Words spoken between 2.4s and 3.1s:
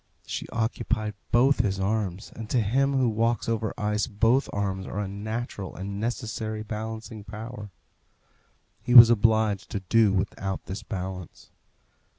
to him who